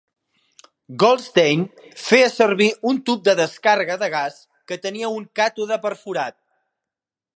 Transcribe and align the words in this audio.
Goldstein 1.01 1.65
feia 2.05 2.31
servir 2.37 2.69
un 2.93 2.99
tub 3.09 3.21
de 3.29 3.35
descàrrega 3.41 3.99
de 4.05 4.09
gas 4.15 4.41
que 4.73 4.79
tenia 4.87 5.13
un 5.19 5.29
càtode 5.41 5.79
perforat. 5.85 6.39